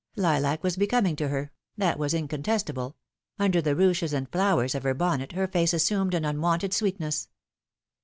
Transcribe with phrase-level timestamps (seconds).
[0.15, 2.95] Lilac was becoming to her, that was incontestable;
[3.37, 7.29] under the ruches and flowers of her bonnet her face assumed an unwonted sweetness.